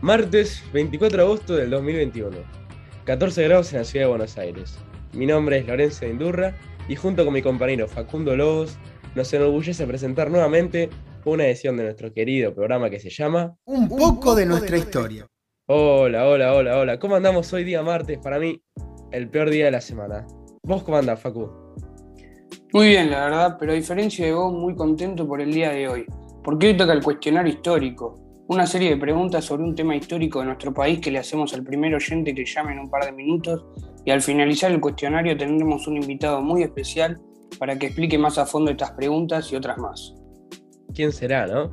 Martes 0.00 0.62
24 0.72 1.16
de 1.16 1.22
agosto 1.22 1.54
del 1.54 1.70
2021. 1.70 2.36
14 3.04 3.42
grados 3.44 3.72
en 3.72 3.78
la 3.78 3.84
ciudad 3.84 4.06
de 4.06 4.10
Buenos 4.10 4.36
Aires. 4.38 4.78
Mi 5.12 5.26
nombre 5.26 5.58
es 5.58 5.66
Lorenzo 5.66 6.06
Indurra 6.06 6.54
y 6.88 6.96
junto 6.96 7.24
con 7.24 7.32
mi 7.32 7.42
compañero 7.42 7.88
Facundo 7.88 8.36
Lobos 8.36 8.76
nos 9.14 9.32
enorgullece 9.32 9.86
presentar 9.86 10.30
nuevamente 10.30 10.90
una 11.24 11.46
edición 11.46 11.76
de 11.76 11.84
nuestro 11.84 12.12
querido 12.12 12.54
programa 12.54 12.90
que 12.90 13.00
se 13.00 13.10
llama 13.10 13.56
Un 13.64 13.88
poco 13.88 14.34
de 14.34 14.46
nuestra 14.46 14.76
historia. 14.76 15.26
Hola, 15.66 16.28
hola, 16.28 16.52
hola, 16.52 16.78
hola. 16.78 16.98
¿Cómo 16.98 17.14
andamos 17.14 17.50
hoy 17.52 17.64
día 17.64 17.82
martes? 17.82 18.18
Para 18.18 18.38
mí, 18.38 18.62
el 19.12 19.30
peor 19.30 19.48
día 19.48 19.66
de 19.66 19.70
la 19.70 19.80
semana. 19.80 20.26
¿Vos 20.62 20.82
cómo 20.82 20.98
andás, 20.98 21.20
Facu? 21.20 21.50
Muy 22.72 22.88
bien, 22.88 23.10
la 23.10 23.24
verdad, 23.24 23.56
pero 23.58 23.72
a 23.72 23.74
diferencia 23.74 24.26
de 24.26 24.32
vos, 24.32 24.52
muy 24.52 24.74
contento 24.74 25.26
por 25.26 25.40
el 25.40 25.52
día 25.52 25.70
de 25.70 25.88
hoy, 25.88 26.06
porque 26.42 26.66
hoy 26.66 26.76
toca 26.76 26.92
el 26.92 27.02
cuestionario 27.02 27.52
histórico, 27.52 28.23
una 28.48 28.66
serie 28.66 28.90
de 28.90 28.96
preguntas 28.96 29.44
sobre 29.44 29.62
un 29.62 29.74
tema 29.74 29.96
histórico 29.96 30.40
de 30.40 30.46
nuestro 30.46 30.74
país 30.74 31.00
que 31.00 31.10
le 31.10 31.18
hacemos 31.18 31.54
al 31.54 31.64
primer 31.64 31.94
oyente 31.94 32.34
que 32.34 32.44
llame 32.44 32.72
en 32.72 32.80
un 32.80 32.90
par 32.90 33.04
de 33.06 33.12
minutos 33.12 33.64
y 34.04 34.10
al 34.10 34.20
finalizar 34.20 34.70
el 34.70 34.80
cuestionario 34.80 35.36
tendremos 35.36 35.86
un 35.86 35.96
invitado 35.96 36.42
muy 36.42 36.62
especial 36.62 37.20
para 37.58 37.78
que 37.78 37.86
explique 37.86 38.18
más 38.18 38.36
a 38.36 38.44
fondo 38.44 38.70
estas 38.70 38.92
preguntas 38.92 39.50
y 39.50 39.56
otras 39.56 39.78
más. 39.78 40.14
¿Quién 40.94 41.12
será, 41.12 41.46
no? 41.46 41.72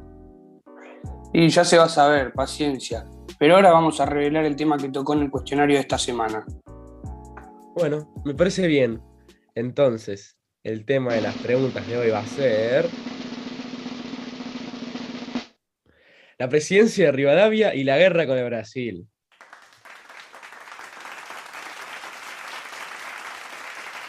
Y 1.33 1.49
ya 1.49 1.65
se 1.65 1.77
va 1.77 1.85
a 1.85 1.89
saber, 1.89 2.33
paciencia. 2.33 3.05
Pero 3.37 3.55
ahora 3.55 3.71
vamos 3.71 3.99
a 3.99 4.05
revelar 4.05 4.45
el 4.45 4.55
tema 4.55 4.77
que 4.77 4.89
tocó 4.89 5.13
en 5.13 5.23
el 5.23 5.31
cuestionario 5.31 5.75
de 5.75 5.81
esta 5.81 5.97
semana. 5.97 6.45
Bueno, 7.75 8.13
me 8.23 8.33
parece 8.33 8.67
bien. 8.67 9.01
Entonces, 9.55 10.37
el 10.63 10.85
tema 10.85 11.13
de 11.13 11.21
las 11.21 11.35
preguntas 11.37 11.85
de 11.87 11.97
hoy 11.97 12.09
va 12.11 12.19
a 12.19 12.25
ser... 12.25 12.85
La 16.41 16.49
presidencia 16.49 17.05
de 17.05 17.11
Rivadavia 17.11 17.75
y 17.75 17.83
la 17.83 17.99
guerra 17.99 18.25
con 18.25 18.35
el 18.35 18.45
Brasil. 18.45 19.07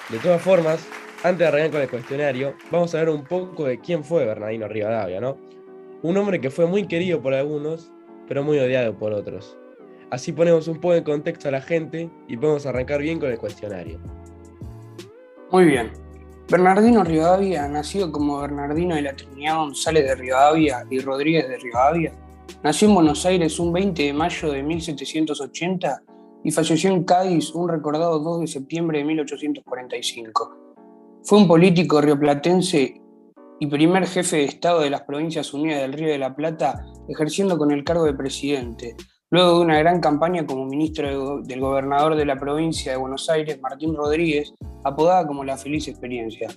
De 0.08 0.19
todas 0.19 0.41
formas, 0.41 0.88
antes 1.25 1.41
de 1.41 1.47
arrancar 1.47 1.70
con 1.72 1.80
el 1.83 1.91
cuestionario, 1.91 2.55
vamos 2.70 2.94
a 2.94 3.00
ver 3.00 3.10
un 3.10 3.22
poco 3.22 3.66
de 3.66 3.80
quién 3.80 4.03
fue 4.03 4.25
Bernardino 4.25 4.66
Rivadavia, 4.66 5.20
¿no? 5.20 5.36
Un 6.00 6.16
hombre 6.16 6.41
que 6.41 6.48
fue 6.48 6.64
muy 6.64 6.86
querido 6.86 7.20
por 7.20 7.34
algunos, 7.34 7.92
pero 8.27 8.42
muy 8.42 8.58
odiado 8.58 8.97
por 8.97 9.12
otros. 9.12 9.58
Así 10.10 10.33
ponemos 10.33 10.69
un 10.69 10.80
poco 10.80 10.94
de 10.94 11.05
contexto 11.05 11.48
a 11.48 11.50
la 11.50 11.60
gente 11.60 12.08
y 12.28 12.38
podemos 12.38 12.64
arrancar 12.64 13.03
bien 13.03 13.20
con 13.20 13.30
el 13.30 13.36
cuestionario. 13.36 14.00
Muy 15.50 15.66
bien. 15.66 15.92
Bernardino 16.48 17.05
Rivadavia, 17.05 17.69
nacido 17.69 18.10
como 18.10 18.41
Bernardino 18.41 18.94
de 18.94 19.03
la 19.03 19.14
Trinidad 19.14 19.56
González 19.56 20.06
de 20.06 20.14
Rivadavia 20.14 20.86
y 20.88 20.98
Rodríguez 20.98 21.47
de 21.47 21.58
Rivadavia, 21.58 22.12
nació 22.62 22.88
en 22.88 22.94
Buenos 22.94 23.26
Aires 23.26 23.58
un 23.58 23.72
20 23.72 24.02
de 24.02 24.12
mayo 24.12 24.52
de 24.52 24.62
1780 24.62 26.02
y 26.44 26.50
falleció 26.50 26.90
en 26.90 27.04
Cádiz 27.04 27.54
un 27.54 27.68
recordado 27.68 28.18
2 28.18 28.40
de 28.40 28.46
septiembre 28.46 28.98
de 28.98 29.04
1845. 29.04 30.58
Fue 31.24 31.38
un 31.38 31.46
político 31.46 32.00
rioplatense 32.00 33.00
y 33.60 33.66
primer 33.68 34.06
jefe 34.06 34.38
de 34.38 34.44
Estado 34.44 34.80
de 34.80 34.90
las 34.90 35.02
Provincias 35.02 35.54
Unidas 35.54 35.82
del 35.82 35.92
Río 35.92 36.08
de 36.08 36.18
la 36.18 36.34
Plata, 36.34 36.84
ejerciendo 37.08 37.56
con 37.56 37.70
el 37.70 37.84
cargo 37.84 38.04
de 38.04 38.14
presidente, 38.14 38.96
luego 39.30 39.58
de 39.58 39.64
una 39.64 39.78
gran 39.78 40.00
campaña 40.00 40.44
como 40.44 40.66
ministro 40.66 41.40
del 41.42 41.60
gobernador 41.60 42.16
de 42.16 42.26
la 42.26 42.36
provincia 42.36 42.92
de 42.92 42.98
Buenos 42.98 43.30
Aires, 43.30 43.60
Martín 43.60 43.94
Rodríguez, 43.94 44.52
apodada 44.84 45.26
como 45.26 45.44
la 45.44 45.56
feliz 45.56 45.86
experiencia. 45.86 46.48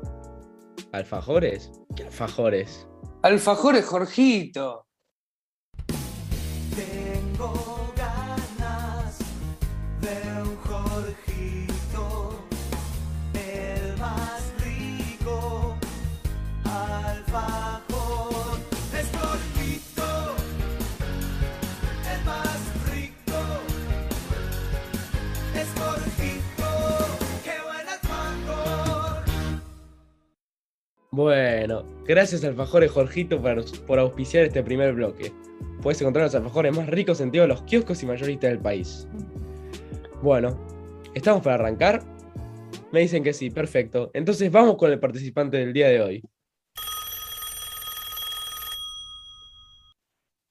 ¿Alfajores? 0.92 1.72
¿Qué 1.96 2.04
alfajores? 2.04 2.88
Alfajores, 3.24 3.84
Jorgito. 3.84 4.86
Bueno, 31.22 31.84
gracias 32.04 32.44
Alfajores 32.44 32.90
Jorgito 32.90 33.40
por, 33.86 34.00
auspiciar 34.00 34.46
este 34.46 34.64
primer 34.64 34.96
bloque. 34.96 35.32
Puedes 35.84 36.02
encontrar 36.02 36.26
los 36.26 36.34
alfajores 36.34 36.76
más 36.76 36.88
ricos 36.88 37.22
en 37.22 37.32
todos 37.32 37.48
los 37.48 37.62
kioscos 37.62 38.02
y 38.02 38.08
mayoristas 38.08 38.50
del 38.50 38.60
país. 38.60 39.08
Bueno, 40.24 40.60
¿estamos 41.14 41.44
para 41.44 41.58
arrancar? 41.58 42.02
Me 42.92 43.02
dicen 43.02 43.24
que 43.24 43.34
sí, 43.34 43.52
perfecto. 43.52 44.10
Entonces 44.16 44.52
vamos 44.52 44.78
con 44.78 44.92
el 44.92 45.00
participante 45.00 45.58
del 45.58 45.74
día 45.74 45.90
de 45.90 46.02
hoy. 46.02 46.24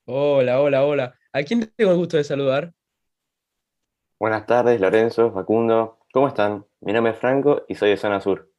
Hola, 0.05 0.61
hola, 0.61 0.85
hola. 0.85 1.15
¿A 1.33 1.43
quién 1.43 1.69
tengo 1.75 1.91
el 1.91 1.97
gusto 1.97 2.17
de 2.17 2.23
saludar? 2.23 2.73
Buenas 4.21 4.47
tardes, 4.47 4.81
Lorenzo, 4.81 5.33
Facundo. 5.33 5.99
¿Cómo 6.13 6.29
están? 6.29 6.65
Mi 6.81 6.93
nombre 6.93 7.13
es 7.13 7.19
Franco 7.19 7.65
y 7.67 7.75
soy 7.75 7.91
de 7.91 7.97
Zona 7.97 8.21
Sur. 8.21 8.50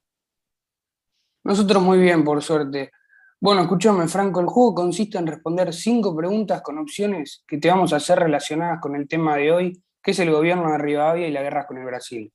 Nosotros 1.44 1.82
muy 1.82 2.00
bien, 2.00 2.24
por 2.24 2.42
suerte. 2.42 2.92
Bueno, 3.40 3.62
escúchame, 3.62 4.08
Franco, 4.08 4.40
el 4.40 4.46
juego 4.46 4.76
consiste 4.76 5.18
en 5.18 5.26
responder 5.26 5.74
cinco 5.74 6.16
preguntas 6.16 6.62
con 6.62 6.78
opciones 6.78 7.44
que 7.48 7.58
te 7.58 7.70
vamos 7.70 7.92
a 7.92 7.96
hacer 7.96 8.20
relacionadas 8.20 8.80
con 8.80 8.96
el 8.96 9.08
tema 9.08 9.36
de 9.38 9.52
hoy, 9.52 9.84
que 10.04 10.12
es 10.12 10.20
el 10.20 10.30
gobierno 10.30 10.72
de 10.72 10.78
Rivadavia 10.78 11.28
y 11.28 11.32
la 11.32 11.42
guerra 11.42 11.66
con 11.66 11.80
el 11.80 11.86
Brasil. 11.86 12.32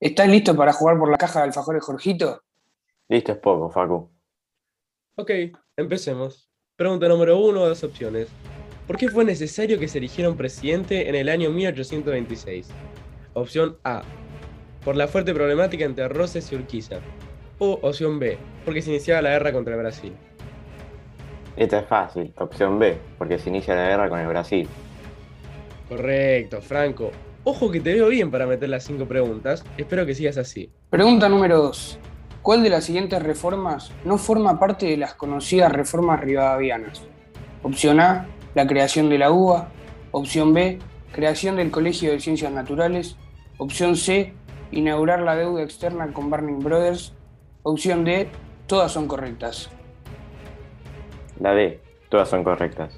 ¿Estás 0.00 0.28
listo 0.28 0.56
para 0.56 0.72
jugar 0.72 0.98
por 0.98 1.10
la 1.10 1.16
caja 1.16 1.40
de 1.40 1.46
alfajores, 1.46 1.84
Jorgito? 1.84 2.42
Listo 3.08 3.32
es 3.32 3.38
poco, 3.38 3.70
Facu. 3.70 4.10
Ok, 5.16 5.30
empecemos. 5.76 6.50
Pregunta 6.74 7.08
número 7.08 7.38
uno, 7.38 7.66
dos 7.66 7.84
opciones. 7.84 8.28
¿Por 8.86 8.96
qué 8.96 9.08
fue 9.08 9.24
necesario 9.24 9.78
que 9.78 9.86
se 9.86 9.98
eligiera 9.98 10.30
un 10.30 10.36
presidente 10.36 11.08
en 11.08 11.14
el 11.14 11.28
año 11.28 11.50
1826? 11.50 12.68
Opción 13.34 13.78
A. 13.84 14.02
Por 14.84 14.96
la 14.96 15.06
fuerte 15.06 15.34
problemática 15.34 15.84
entre 15.84 16.08
Roses 16.08 16.50
y 16.50 16.56
Urquiza. 16.56 17.00
O 17.58 17.78
opción 17.82 18.18
B. 18.18 18.38
Porque 18.64 18.82
se 18.82 18.90
iniciaba 18.90 19.22
la 19.22 19.30
guerra 19.30 19.52
contra 19.52 19.74
el 19.74 19.80
Brasil. 19.80 20.12
Esta 21.56 21.80
es 21.80 21.86
fácil, 21.86 22.32
opción 22.38 22.78
B, 22.78 22.96
porque 23.18 23.36
se 23.38 23.48
inicia 23.48 23.74
la 23.74 23.88
guerra 23.88 24.08
con 24.08 24.20
el 24.20 24.28
Brasil. 24.28 24.68
Correcto, 25.88 26.60
Franco. 26.60 27.10
Ojo 27.42 27.70
que 27.70 27.80
te 27.80 27.94
veo 27.94 28.08
bien 28.08 28.30
para 28.30 28.46
meter 28.46 28.68
las 28.68 28.84
cinco 28.84 29.06
preguntas. 29.06 29.64
Espero 29.76 30.06
que 30.06 30.14
sigas 30.14 30.38
así. 30.38 30.70
Pregunta 30.90 31.28
número 31.28 31.58
dos. 31.58 31.98
¿Cuál 32.42 32.62
de 32.62 32.70
las 32.70 32.84
siguientes 32.84 33.22
reformas 33.22 33.90
no 34.04 34.18
forma 34.18 34.60
parte 34.60 34.86
de 34.86 34.96
las 34.96 35.14
conocidas 35.14 35.72
reformas 35.72 36.20
rivadavianas? 36.20 37.02
Opción 37.62 38.00
A, 38.00 38.28
la 38.54 38.66
creación 38.66 39.08
de 39.08 39.18
la 39.18 39.32
UBA. 39.32 39.68
Opción 40.12 40.54
B, 40.54 40.78
creación 41.12 41.56
del 41.56 41.70
Colegio 41.70 42.12
de 42.12 42.20
Ciencias 42.20 42.52
Naturales. 42.52 43.16
Opción 43.56 43.96
C, 43.96 44.32
inaugurar 44.70 45.22
la 45.22 45.34
deuda 45.34 45.62
externa 45.62 46.12
con 46.12 46.30
Barney 46.30 46.54
Brothers. 46.54 47.14
Opción 47.62 48.04
D, 48.04 48.28
todas 48.66 48.92
son 48.92 49.06
correctas. 49.08 49.70
La 51.40 51.52
D, 51.54 51.80
todas 52.08 52.28
son 52.28 52.44
correctas. 52.44 52.94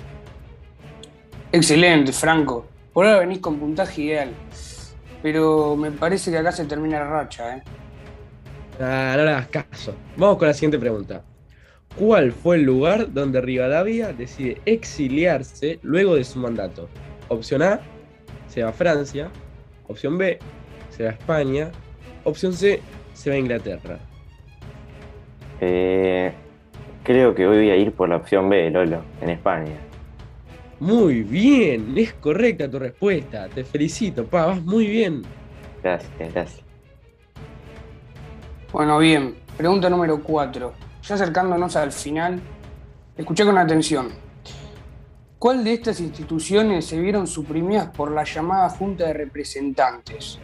Excelente, 1.52 2.12
Franco. 2.12 2.66
Por 2.92 3.06
ahora 3.06 3.20
venís 3.20 3.38
con 3.40 3.58
puntaje 3.58 4.02
ideal. 4.02 4.30
Pero 5.22 5.76
me 5.76 5.90
parece 5.90 6.30
que 6.30 6.38
acá 6.38 6.52
se 6.52 6.64
termina 6.64 7.00
la 7.00 7.08
racha, 7.08 7.56
¿eh? 7.56 7.62
Ah, 8.80 9.14
no 9.16 9.24
le 9.24 9.30
hagas 9.30 9.48
caso. 9.48 9.94
Vamos 10.16 10.38
con 10.38 10.48
la 10.48 10.54
siguiente 10.54 10.78
pregunta. 10.78 11.22
¿Cuál 11.98 12.32
fue 12.32 12.56
el 12.56 12.62
lugar 12.62 13.12
donde 13.12 13.40
Rivadavia 13.40 14.12
decide 14.12 14.60
exiliarse 14.64 15.80
luego 15.82 16.14
de 16.14 16.24
su 16.24 16.38
mandato? 16.38 16.88
Opción 17.28 17.62
A, 17.62 17.80
se 18.48 18.62
va 18.62 18.70
a 18.70 18.72
Francia. 18.72 19.30
Opción 19.88 20.16
B, 20.16 20.38
se 20.90 21.04
va 21.04 21.10
a 21.10 21.12
España. 21.12 21.70
Opción 22.24 22.52
C, 22.52 22.80
se 23.12 23.30
va 23.30 23.36
a 23.36 23.38
Inglaterra. 23.38 23.98
Eh, 25.60 26.32
creo 27.02 27.34
que 27.34 27.46
voy 27.46 27.70
a 27.70 27.76
ir 27.76 27.92
por 27.92 28.08
la 28.08 28.16
opción 28.16 28.48
B, 28.48 28.70
Lolo, 28.70 29.02
en 29.20 29.30
España. 29.30 29.76
Muy 30.80 31.22
bien, 31.22 31.92
es 31.96 32.14
correcta 32.14 32.70
tu 32.70 32.78
respuesta. 32.78 33.48
Te 33.48 33.64
felicito, 33.64 34.24
pa, 34.24 34.46
vas 34.46 34.62
muy 34.62 34.86
bien. 34.86 35.22
Gracias, 35.82 36.10
gracias. 36.18 36.64
Bueno, 38.72 38.98
bien. 38.98 39.34
Pregunta 39.56 39.90
número 39.90 40.22
4. 40.22 40.72
ya 41.02 41.14
acercándonos 41.16 41.76
al 41.76 41.92
final, 41.92 42.40
escuché 43.14 43.44
con 43.44 43.58
atención. 43.58 44.08
¿Cuál 45.38 45.64
de 45.64 45.74
estas 45.74 46.00
instituciones 46.00 46.86
se 46.86 46.98
vieron 46.98 47.26
suprimidas 47.26 47.88
por 47.88 48.10
la 48.10 48.24
llamada 48.24 48.70
Junta 48.70 49.06
de 49.06 49.12
Representantes? 49.12 50.38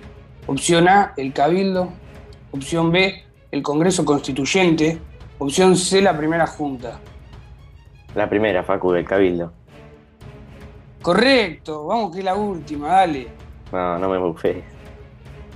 Opción 0.46 0.88
A, 0.88 1.14
el 1.16 1.32
Cabildo. 1.32 1.88
Opción 2.50 2.92
B, 2.92 3.25
el 3.50 3.62
Congreso 3.62 4.04
Constituyente. 4.04 4.98
Opción 5.38 5.76
C, 5.76 6.00
la 6.00 6.16
primera 6.16 6.46
Junta. 6.46 6.98
La 8.14 8.28
primera, 8.28 8.62
Facu, 8.62 8.92
del 8.92 9.04
Cabildo. 9.04 9.52
Correcto, 11.02 11.86
vamos 11.86 12.12
que 12.12 12.18
es 12.20 12.24
la 12.24 12.34
última, 12.34 12.88
dale. 12.88 13.28
No, 13.70 13.98
no 13.98 14.08
me 14.08 14.18
bufé. 14.18 14.64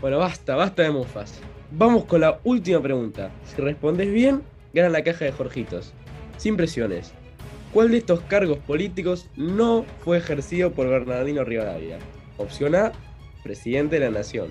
Bueno, 0.00 0.18
basta, 0.18 0.54
basta 0.54 0.82
de 0.82 0.90
mufas. 0.90 1.40
Vamos 1.72 2.04
con 2.04 2.20
la 2.20 2.40
última 2.44 2.80
pregunta. 2.80 3.30
Si 3.44 3.60
respondes 3.60 4.12
bien, 4.12 4.42
ganan 4.72 4.92
la 4.92 5.02
caja 5.02 5.24
de 5.24 5.32
Jorgitos. 5.32 5.92
Sin 6.36 6.56
presiones. 6.56 7.12
¿Cuál 7.72 7.90
de 7.90 7.98
estos 7.98 8.20
cargos 8.22 8.58
políticos 8.58 9.28
no 9.36 9.84
fue 10.04 10.18
ejercido 10.18 10.72
por 10.72 10.88
Bernardino 10.88 11.44
Rivadavia? 11.44 11.98
Opción 12.36 12.74
A, 12.74 12.92
presidente 13.42 13.98
de 13.98 14.06
la 14.06 14.10
Nación. 14.10 14.48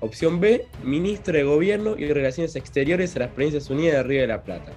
Opción 0.00 0.38
B, 0.38 0.64
ministro 0.84 1.34
de 1.34 1.42
Gobierno 1.42 1.96
y 1.98 2.06
Relaciones 2.12 2.54
Exteriores 2.54 3.16
a 3.16 3.20
las 3.20 3.30
Provincias 3.30 3.68
Unidas 3.68 3.96
de 3.96 4.02
Río 4.04 4.20
de 4.20 4.28
la 4.28 4.42
Plata. 4.42 4.70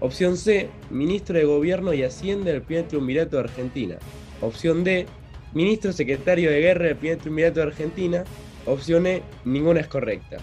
Opción 0.00 0.36
C, 0.36 0.68
ministro 0.90 1.38
de 1.38 1.44
Gobierno 1.44 1.94
y 1.94 2.02
Hacienda 2.02 2.52
del 2.52 2.60
primer 2.60 2.86
triunvirato 2.86 3.36
de 3.36 3.44
Argentina. 3.44 3.96
Opción 4.42 4.84
D, 4.84 5.06
ministro 5.54 5.94
secretario 5.94 6.50
de 6.50 6.60
Guerra 6.60 6.84
del 6.84 6.96
primer 6.96 7.18
triunvirato 7.18 7.60
de 7.60 7.66
Argentina. 7.66 8.24
Opción 8.66 9.06
E, 9.06 9.22
ninguna 9.46 9.80
es 9.80 9.86
correcta. 9.86 10.36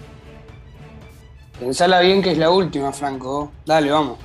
Pensala 1.60 2.00
bien 2.00 2.24
que 2.24 2.32
es 2.32 2.38
la 2.40 2.50
última, 2.50 2.92
Franco. 2.92 3.52
Dale, 3.68 3.92
vamos. 3.92 4.18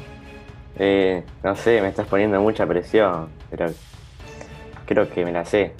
Eh, 0.78 1.22
no 1.43 1.55
sé, 1.55 1.82
me 1.82 1.88
estás 1.88 2.06
poniendo 2.06 2.40
mucha 2.40 2.66
presión, 2.66 3.28
pero 3.50 3.66
creo 4.87 5.06
que 5.10 5.22
me 5.26 5.32
la 5.32 5.44
sé. 5.44 5.72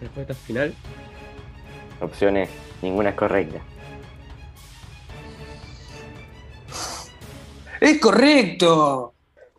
Respuesta 0.00 0.32
final. 0.32 0.74
Opciones, 2.00 2.48
ninguna 2.82 3.10
es 3.10 3.16
correcta. 3.16 3.58
¡Es 7.80 8.00
correcto! 8.00 9.14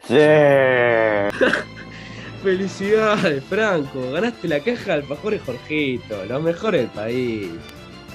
¡Sí! 0.07 0.15
Felicidades, 2.43 3.43
Franco. 3.45 4.11
Ganaste 4.11 4.47
la 4.47 4.59
caja 4.59 4.85
de 4.85 4.93
alfajores 4.93 5.41
Jorgito, 5.45 6.25
los 6.25 6.41
mejores 6.41 6.81
del 6.81 6.89
país. 6.89 7.49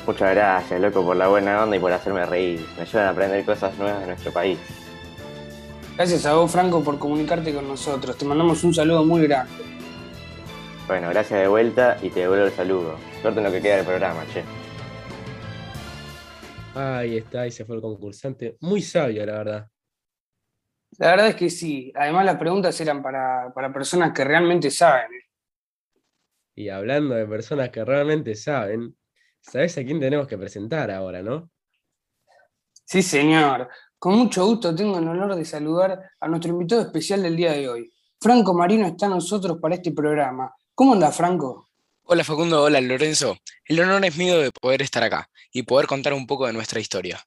Muchas 0.07 0.35
gracias, 0.35 0.81
loco, 0.81 1.05
por 1.05 1.17
la 1.17 1.29
buena 1.29 1.63
onda 1.63 1.77
y 1.77 1.81
por 1.81 1.93
hacerme 1.93 2.27
reír. 2.27 2.65
Me 2.77 2.83
ayudan 2.83 3.07
a 3.07 3.11
aprender 3.11 3.45
cosas 3.45 3.77
nuevas 3.79 4.01
de 4.01 4.07
nuestro 4.07 4.33
país. 4.33 4.59
Gracias 5.97 6.27
a 6.27 6.35
vos, 6.35 6.51
Franco, 6.51 6.83
por 6.83 6.99
comunicarte 6.99 7.55
con 7.55 7.69
nosotros. 7.69 8.17
Te 8.17 8.25
mandamos 8.25 8.65
un 8.65 8.75
saludo 8.75 9.05
muy 9.05 9.23
grande. 9.23 9.53
Bueno, 10.87 11.09
gracias 11.09 11.41
de 11.41 11.49
vuelta 11.49 11.97
y 12.03 12.11
te 12.11 12.21
devuelvo 12.21 12.45
el 12.45 12.53
saludo. 12.53 12.99
Suerte 13.23 13.41
en 13.41 13.47
lo 13.47 13.51
que 13.51 13.63
queda 13.63 13.77
del 13.77 13.87
programa, 13.87 14.23
che. 14.27 14.45
Ahí 16.75 17.17
está, 17.17 17.43
ahí 17.43 17.51
se 17.51 17.65
fue 17.65 17.77
el 17.77 17.83
concursante. 17.83 18.59
Muy 18.61 18.83
sabio, 18.83 19.25
la 19.25 19.33
verdad. 19.33 19.71
La 20.99 21.11
verdad 21.11 21.29
es 21.29 21.37
que 21.37 21.49
sí. 21.49 21.91
Además, 21.95 22.27
las 22.27 22.37
preguntas 22.37 22.79
eran 22.83 23.03
para, 23.03 23.51
para 23.55 23.73
personas 23.73 24.13
que 24.13 24.25
realmente 24.25 24.71
saben. 24.71 25.09
Y 26.55 26.69
hablando 26.69 27.15
de 27.15 27.27
personas 27.27 27.71
que 27.71 27.83
realmente 27.83 28.35
saben, 28.35 28.95
¿sabes 29.41 29.79
a 29.79 29.85
quién 29.85 29.99
tenemos 29.99 30.27
que 30.27 30.37
presentar 30.37 30.91
ahora, 30.91 31.23
no? 31.23 31.51
Sí, 32.85 33.03
señor. 33.03 33.71
Con 33.99 34.17
mucho 34.17 34.45
gusto 34.45 34.75
tengo 34.75 34.99
el 34.99 35.09
honor 35.09 35.35
de 35.35 35.47
saludar 35.47 36.11
a 36.21 36.29
nuestro 36.29 36.51
invitado 36.51 36.83
especial 36.83 37.23
del 37.23 37.37
día 37.37 37.53
de 37.53 37.71
hoy. 37.71 37.91
Franco 38.21 38.53
Marino 38.53 38.87
está 38.87 39.07
con 39.07 39.17
nosotros 39.17 39.59
para 39.59 39.77
este 39.77 39.93
programa. 39.93 40.55
¿Cómo 40.77 40.95
anda, 40.95 41.13
Franco? 41.13 41.69
Hola 42.03 42.25
Facundo, 42.25 42.65
hola 42.65 42.81
Lorenzo. 42.81 43.39
El 43.65 43.79
honor 43.79 44.05
es 44.05 44.17
mío 44.17 44.41
de 44.41 44.51
poder 44.51 44.83
estar 44.83 45.05
acá 45.05 45.31
y 45.53 45.63
poder 45.63 45.87
contar 45.87 46.13
un 46.15 46.27
poco 46.27 46.49
de 46.49 46.53
nuestra 46.53 46.81
historia. 46.81 47.25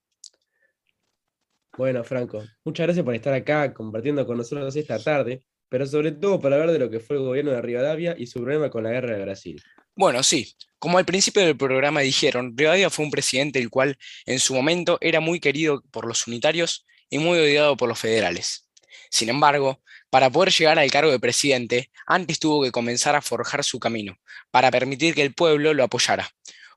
Bueno, 1.77 2.03
Franco, 2.03 2.43
muchas 2.65 2.87
gracias 2.87 3.05
por 3.05 3.15
estar 3.15 3.33
acá 3.33 3.73
compartiendo 3.73 4.27
con 4.27 4.35
nosotros 4.35 4.75
esta 4.75 5.01
tarde, 5.01 5.43
pero 5.69 5.87
sobre 5.87 6.11
todo 6.11 6.41
para 6.41 6.57
hablar 6.57 6.71
de 6.71 6.79
lo 6.79 6.89
que 6.89 6.99
fue 6.99 7.15
el 7.15 7.23
gobierno 7.23 7.51
de 7.51 7.61
Rivadavia 7.61 8.15
y 8.17 8.27
su 8.27 8.41
problema 8.41 8.69
con 8.69 8.83
la 8.83 8.91
guerra 8.91 9.15
de 9.15 9.23
Brasil. 9.23 9.63
Bueno, 9.95 10.23
sí, 10.23 10.53
como 10.77 10.97
al 10.97 11.05
principio 11.05 11.41
del 11.41 11.55
programa 11.55 12.01
dijeron, 12.01 12.53
Rivadavia 12.53 12.89
fue 12.89 13.05
un 13.05 13.11
presidente 13.11 13.59
el 13.59 13.69
cual 13.69 13.97
en 14.25 14.39
su 14.39 14.55
momento 14.55 14.97
era 14.99 15.21
muy 15.21 15.39
querido 15.39 15.81
por 15.89 16.05
los 16.05 16.27
unitarios 16.27 16.85
y 17.09 17.19
muy 17.19 17.39
odiado 17.39 17.77
por 17.77 17.87
los 17.87 17.97
federales. 17.97 18.66
Sin 19.09 19.29
embargo, 19.29 19.81
para 20.09 20.29
poder 20.29 20.51
llegar 20.51 20.79
al 20.79 20.91
cargo 20.91 21.11
de 21.11 21.19
presidente, 21.19 21.91
antes 22.05 22.39
tuvo 22.39 22.63
que 22.63 22.71
comenzar 22.71 23.15
a 23.15 23.21
forjar 23.21 23.63
su 23.63 23.79
camino, 23.79 24.17
para 24.51 24.71
permitir 24.71 25.15
que 25.15 25.21
el 25.21 25.33
pueblo 25.33 25.73
lo 25.73 25.83
apoyara. 25.83 26.29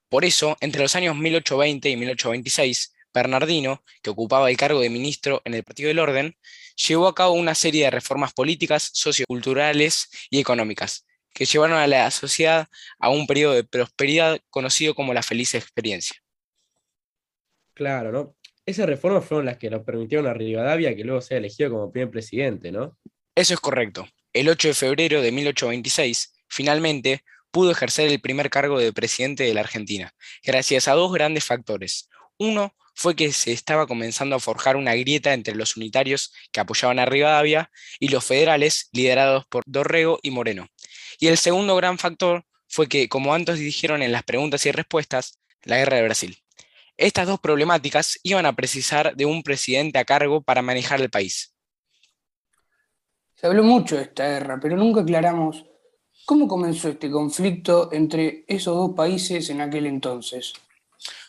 Por 0.08 0.25
eso, 0.25 0.56
entre 0.61 0.82
los 0.82 0.96
años 0.96 1.17
1820 1.17 1.88
y 1.88 1.96
1826, 1.96 2.94
Bernardino, 3.12 3.84
que 4.02 4.11
ocupaba 4.11 4.50
el 4.50 4.56
cargo 4.56 4.81
de 4.81 4.90
ministro 4.90 5.43
en 5.44 5.55
el 5.55 5.64
Partido 5.64 5.88
del 5.88 5.99
Orden, 5.99 6.37
llevó 6.76 7.08
a 7.08 7.14
cabo 7.14 7.34
una 7.34 7.55
serie 7.55 7.84
de 7.84 7.90
reformas 7.90 8.32
políticas, 8.32 8.90
socioculturales 8.93 10.08
y 10.31 10.40
económicas, 10.40 11.06
que 11.32 11.44
llevaron 11.44 11.78
a 11.78 11.87
la 11.87 12.11
sociedad 12.11 12.69
a 12.99 13.11
un 13.11 13.26
periodo 13.26 13.55
de 13.55 13.64
prosperidad 13.64 14.40
conocido 14.50 14.94
como 14.94 15.14
la 15.14 15.22
feliz 15.22 15.55
experiencia. 15.55 16.17
Claro, 17.75 18.12
¿no? 18.12 18.37
Esas 18.70 18.87
reformas 18.87 19.25
fueron 19.25 19.46
las 19.46 19.56
que 19.56 19.69
nos 19.69 19.82
permitieron 19.82 20.28
a 20.28 20.32
Rivadavia 20.32 20.94
que 20.94 21.02
luego 21.02 21.20
sea 21.20 21.38
elegido 21.38 21.70
como 21.70 21.90
primer 21.90 22.08
presidente, 22.08 22.70
¿no? 22.70 22.96
Eso 23.34 23.52
es 23.52 23.58
correcto. 23.58 24.06
El 24.32 24.49
8 24.49 24.69
de 24.69 24.75
febrero 24.75 25.22
de 25.22 25.32
1826, 25.32 26.32
finalmente, 26.46 27.25
pudo 27.50 27.72
ejercer 27.72 28.08
el 28.08 28.20
primer 28.20 28.49
cargo 28.49 28.78
de 28.78 28.93
presidente 28.93 29.43
de 29.43 29.55
la 29.55 29.62
Argentina, 29.62 30.14
gracias 30.44 30.87
a 30.87 30.93
dos 30.93 31.12
grandes 31.12 31.46
factores. 31.46 32.08
Uno 32.38 32.76
fue 32.94 33.17
que 33.17 33.32
se 33.32 33.50
estaba 33.50 33.88
comenzando 33.88 34.37
a 34.37 34.40
forjar 34.40 34.76
una 34.76 34.94
grieta 34.94 35.34
entre 35.34 35.56
los 35.56 35.76
unitarios 35.76 36.32
que 36.52 36.61
apoyaban 36.61 37.00
a 37.00 37.06
Rivadavia 37.06 37.72
y 37.99 38.11
los 38.11 38.25
federales 38.25 38.88
liderados 38.93 39.46
por 39.46 39.64
Dorrego 39.67 40.20
y 40.22 40.31
Moreno. 40.31 40.69
Y 41.19 41.26
el 41.26 41.38
segundo 41.38 41.75
gran 41.75 41.99
factor 41.99 42.44
fue 42.69 42.87
que, 42.88 43.08
como 43.08 43.34
antes 43.34 43.58
dijeron 43.58 44.00
en 44.00 44.12
las 44.12 44.22
preguntas 44.22 44.64
y 44.64 44.70
respuestas, 44.70 45.40
la 45.64 45.78
guerra 45.78 45.96
de 45.96 46.05
Brasil. 46.05 46.38
Estas 47.00 47.26
dos 47.26 47.41
problemáticas 47.41 48.20
iban 48.25 48.44
a 48.44 48.55
precisar 48.55 49.17
de 49.17 49.25
un 49.25 49.43
presidente 49.43 49.98
a 49.98 50.05
cargo 50.05 50.43
para 50.43 50.60
manejar 50.60 51.01
el 51.01 51.08
país. 51.08 51.55
Se 53.36 53.46
habló 53.46 53.63
mucho 53.63 53.96
de 53.96 54.03
esta 54.03 54.29
guerra, 54.29 54.60
pero 54.60 54.77
nunca 54.77 55.01
aclaramos 55.01 55.65
cómo 56.27 56.46
comenzó 56.46 56.91
este 56.91 57.10
conflicto 57.10 57.89
entre 57.91 58.44
esos 58.46 58.77
dos 58.77 58.91
países 58.94 59.48
en 59.48 59.63
aquel 59.63 59.86
entonces. 59.86 60.53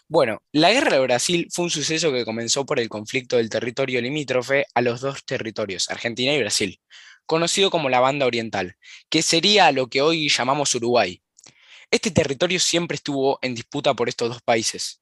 Bueno, 0.09 0.41
la 0.51 0.73
guerra 0.73 0.97
de 0.97 1.03
Brasil 1.03 1.47
fue 1.49 1.63
un 1.63 1.71
suceso 1.71 2.11
que 2.11 2.25
comenzó 2.25 2.65
por 2.65 2.77
el 2.77 2.89
conflicto 2.89 3.37
del 3.37 3.49
territorio 3.49 4.01
limítrofe 4.01 4.65
a 4.73 4.81
los 4.81 4.99
dos 4.99 5.23
territorios, 5.23 5.89
Argentina 5.89 6.33
y 6.33 6.39
Brasil, 6.41 6.81
conocido 7.25 7.71
como 7.71 7.87
la 7.87 8.01
Banda 8.01 8.25
Oriental, 8.25 8.75
que 9.09 9.21
sería 9.21 9.71
lo 9.71 9.87
que 9.87 10.01
hoy 10.01 10.27
llamamos 10.27 10.75
Uruguay. 10.75 11.21
Este 11.89 12.11
territorio 12.11 12.59
siempre 12.59 12.95
estuvo 12.95 13.39
en 13.41 13.55
disputa 13.55 13.93
por 13.93 14.09
estos 14.09 14.27
dos 14.27 14.41
países, 14.41 14.99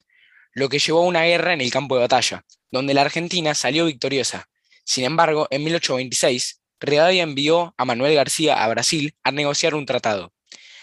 lo 0.53 0.69
que 0.69 0.79
llevó 0.79 0.99
a 0.99 1.07
una 1.07 1.23
guerra 1.23 1.53
en 1.53 1.61
el 1.61 1.71
campo 1.71 1.95
de 1.95 2.01
batalla, 2.01 2.45
donde 2.71 2.93
la 2.93 3.01
Argentina 3.01 3.55
salió 3.55 3.85
victoriosa. 3.85 4.49
Sin 4.83 5.03
embargo, 5.05 5.47
en 5.51 5.63
1826, 5.63 6.61
Rivadavia 6.79 7.23
envió 7.23 7.73
a 7.77 7.85
Manuel 7.85 8.15
García 8.15 8.63
a 8.63 8.67
Brasil 8.69 9.13
a 9.23 9.31
negociar 9.31 9.75
un 9.75 9.85
tratado. 9.85 10.33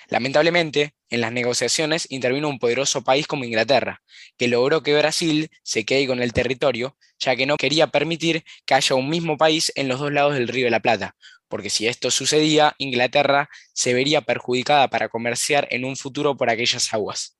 Lamentablemente, 0.08 0.94
en 1.11 1.20
las 1.20 1.32
negociaciones 1.32 2.06
intervino 2.11 2.49
un 2.49 2.58
poderoso 2.58 3.02
país 3.02 3.26
como 3.26 3.44
Inglaterra, 3.44 4.02
que 4.37 4.49
logró 4.49 4.82
que 4.82 4.96
Brasil 4.96 5.50
se 5.62 5.85
quede 5.85 6.06
con 6.06 6.23
el 6.23 6.32
territorio, 6.32 6.96
ya 7.18 7.35
que 7.35 7.46
no 7.46 7.56
quería 7.56 7.88
permitir 7.88 8.44
que 8.66 8.75
haya 8.75 8.94
un 8.94 9.08
mismo 9.08 9.37
país 9.37 9.73
en 9.75 9.88
los 9.88 9.99
dos 9.99 10.12
lados 10.12 10.35
del 10.35 10.49
Río 10.49 10.66
de 10.66 10.70
la 10.70 10.80
Plata, 10.80 11.16
porque 11.49 11.70
si 11.70 11.87
esto 11.87 12.11
sucedía, 12.11 12.75
Inglaterra 12.78 13.49
se 13.73 13.94
vería 13.94 14.20
perjudicada 14.20 14.88
para 14.88 15.08
comerciar 15.08 15.66
en 15.70 15.85
un 15.85 15.96
futuro 15.96 16.37
por 16.37 16.50
aquellas 16.50 16.92
aguas. 16.92 17.36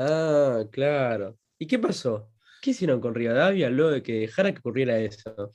Ah, 0.00 0.62
claro. 0.70 1.36
¿Y 1.58 1.66
qué 1.66 1.76
pasó? 1.76 2.30
¿Qué 2.62 2.70
hicieron 2.70 3.00
con 3.00 3.16
Rivadavia 3.16 3.68
luego 3.68 3.90
de 3.90 4.02
que 4.02 4.12
dejara 4.12 4.52
que 4.52 4.60
ocurriera 4.60 4.96
eso? 5.00 5.50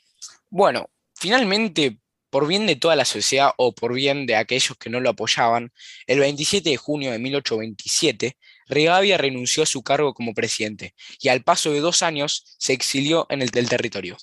Bueno, 0.49 0.89
finalmente, 1.15 1.99
por 2.29 2.45
bien 2.45 2.67
de 2.67 2.75
toda 2.75 2.97
la 2.97 3.05
sociedad 3.05 3.51
o 3.55 3.73
por 3.73 3.93
bien 3.93 4.25
de 4.25 4.35
aquellos 4.35 4.77
que 4.77 4.89
no 4.89 4.99
lo 4.99 5.11
apoyaban, 5.11 5.71
el 6.07 6.19
27 6.19 6.71
de 6.71 6.77
junio 6.77 7.11
de 7.11 7.19
1827, 7.19 8.37
Rivadavia 8.67 9.17
renunció 9.17 9.63
a 9.63 9.65
su 9.65 9.81
cargo 9.81 10.13
como 10.13 10.33
presidente 10.33 10.93
y 11.21 11.29
al 11.29 11.43
paso 11.43 11.71
de 11.71 11.79
dos 11.79 12.03
años 12.03 12.57
se 12.59 12.73
exilió 12.73 13.25
en 13.29 13.41
el 13.41 13.49
del 13.49 13.69
territorio. 13.69 14.17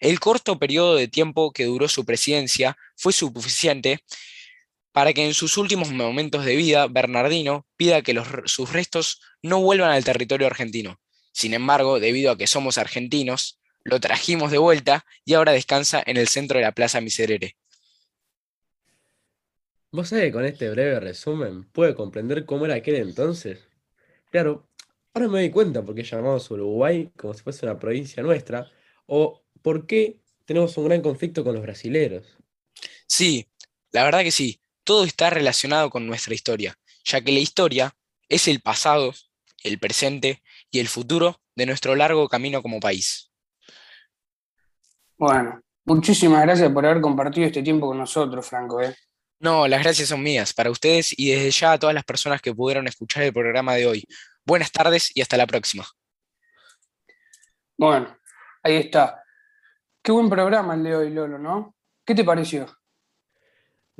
El 0.00 0.18
corto 0.18 0.58
periodo 0.58 0.96
de 0.96 1.06
tiempo 1.06 1.52
que 1.52 1.66
duró 1.66 1.86
su 1.86 2.04
presidencia 2.04 2.76
fue 2.96 3.12
suficiente 3.12 4.00
para 4.92 5.12
que 5.12 5.26
en 5.26 5.34
sus 5.34 5.56
últimos 5.56 5.90
momentos 5.90 6.44
de 6.44 6.56
vida 6.56 6.86
Bernardino 6.88 7.66
pida 7.76 8.02
que 8.02 8.14
los, 8.14 8.28
sus 8.46 8.72
restos 8.72 9.20
no 9.42 9.60
vuelvan 9.60 9.90
al 9.90 10.04
territorio 10.04 10.46
argentino. 10.46 11.00
Sin 11.32 11.54
embargo, 11.54 12.00
debido 12.00 12.32
a 12.32 12.36
que 12.36 12.46
somos 12.46 12.78
argentinos, 12.78 13.60
lo 13.84 14.00
trajimos 14.00 14.50
de 14.50 14.58
vuelta 14.58 15.04
y 15.24 15.34
ahora 15.34 15.52
descansa 15.52 16.02
en 16.04 16.16
el 16.16 16.28
centro 16.28 16.58
de 16.58 16.64
la 16.64 16.72
Plaza 16.72 17.00
Miserere. 17.00 17.56
¿Vos 19.92 20.08
sabés 20.08 20.26
que 20.26 20.32
con 20.32 20.44
este 20.44 20.70
breve 20.70 21.00
resumen 21.00 21.64
puede 21.64 21.94
comprender 21.94 22.44
cómo 22.44 22.64
era 22.66 22.76
aquel 22.76 22.96
entonces? 22.96 23.58
Claro, 24.30 24.68
ahora 25.14 25.28
me 25.28 25.40
doy 25.40 25.50
cuenta 25.50 25.84
por 25.84 25.94
qué 25.94 26.04
llamamos 26.04 26.50
Uruguay 26.50 27.10
como 27.16 27.34
si 27.34 27.42
fuese 27.42 27.66
una 27.66 27.78
provincia 27.78 28.22
nuestra, 28.22 28.70
o 29.06 29.42
por 29.62 29.86
qué 29.86 30.20
tenemos 30.44 30.76
un 30.76 30.84
gran 30.84 31.00
conflicto 31.00 31.42
con 31.42 31.54
los 31.54 31.62
brasileros. 31.62 32.38
Sí, 33.06 33.48
la 33.90 34.04
verdad 34.04 34.22
que 34.22 34.30
sí, 34.30 34.60
todo 34.84 35.04
está 35.04 35.30
relacionado 35.30 35.90
con 35.90 36.06
nuestra 36.06 36.34
historia, 36.34 36.76
ya 37.04 37.20
que 37.20 37.32
la 37.32 37.40
historia 37.40 37.94
es 38.28 38.48
el 38.48 38.60
pasado, 38.60 39.12
el 39.62 39.78
presente 39.78 40.42
y 40.70 40.78
el 40.80 40.88
futuro 40.88 41.40
de 41.54 41.66
nuestro 41.66 41.94
largo 41.94 42.28
camino 42.28 42.62
como 42.62 42.80
país. 42.80 43.30
Bueno, 45.18 45.60
muchísimas 45.84 46.42
gracias 46.42 46.72
por 46.72 46.86
haber 46.86 47.00
compartido 47.00 47.46
este 47.46 47.62
tiempo 47.62 47.88
con 47.88 47.98
nosotros, 47.98 48.46
Franco. 48.46 48.80
¿eh? 48.80 48.96
No, 49.38 49.68
las 49.68 49.82
gracias 49.82 50.08
son 50.08 50.22
mías, 50.22 50.54
para 50.54 50.70
ustedes 50.70 51.12
y 51.18 51.30
desde 51.30 51.50
ya 51.50 51.72
a 51.72 51.78
todas 51.78 51.94
las 51.94 52.04
personas 52.04 52.40
que 52.40 52.54
pudieron 52.54 52.86
escuchar 52.86 53.24
el 53.24 53.32
programa 53.32 53.74
de 53.74 53.86
hoy. 53.86 54.04
Buenas 54.44 54.72
tardes 54.72 55.14
y 55.14 55.20
hasta 55.20 55.36
la 55.36 55.46
próxima. 55.46 55.86
Bueno, 57.76 58.16
ahí 58.62 58.76
está. 58.76 59.22
Qué 60.02 60.12
buen 60.12 60.30
programa 60.30 60.74
el 60.74 60.84
de 60.84 60.96
hoy, 60.96 61.10
Lolo, 61.10 61.38
¿no? 61.38 61.74
¿Qué 62.04 62.14
te 62.14 62.24
pareció? 62.24 62.66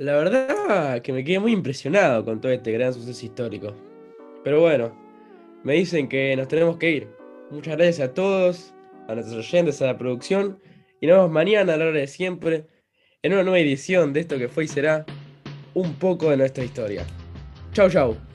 La 0.01 0.15
verdad 0.15 0.99
que 1.03 1.13
me 1.13 1.23
quedé 1.23 1.37
muy 1.37 1.51
impresionado 1.51 2.25
con 2.25 2.41
todo 2.41 2.51
este 2.51 2.71
gran 2.71 2.91
suceso 2.91 3.23
histórico. 3.23 3.75
Pero 4.43 4.59
bueno, 4.59 4.91
me 5.63 5.73
dicen 5.75 6.09
que 6.09 6.35
nos 6.35 6.47
tenemos 6.47 6.77
que 6.77 6.89
ir. 6.89 7.07
Muchas 7.51 7.77
gracias 7.77 8.09
a 8.09 8.11
todos, 8.11 8.73
a 9.07 9.13
nuestros 9.13 9.37
oyentes, 9.37 9.79
a 9.79 9.85
la 9.85 9.99
producción, 9.99 10.57
y 11.01 11.05
nos 11.05 11.17
vemos 11.17 11.31
mañana 11.31 11.75
a 11.75 11.77
la 11.77 11.85
hora 11.85 11.99
de 11.99 12.07
siempre 12.07 12.65
en 13.21 13.33
una 13.33 13.43
nueva 13.43 13.59
edición 13.59 14.11
de 14.11 14.21
esto 14.21 14.39
que 14.39 14.47
fue 14.47 14.63
y 14.63 14.69
será 14.69 15.05
un 15.75 15.93
poco 15.93 16.31
de 16.31 16.37
nuestra 16.37 16.63
historia. 16.63 17.05
Chau, 17.71 17.87
chau. 17.87 18.30